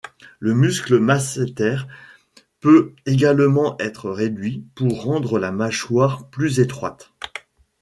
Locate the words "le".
0.39-0.55